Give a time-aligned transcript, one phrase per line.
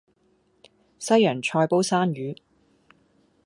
[0.97, 2.35] 西洋菜煲生魚